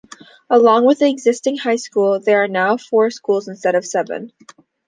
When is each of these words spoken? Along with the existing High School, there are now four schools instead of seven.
Along 0.49 0.85
with 0.87 0.97
the 0.97 1.11
existing 1.11 1.57
High 1.57 1.75
School, 1.75 2.19
there 2.19 2.41
are 2.43 2.47
now 2.47 2.75
four 2.75 3.11
schools 3.11 3.47
instead 3.47 3.75
of 3.75 3.85
seven. 3.85 4.33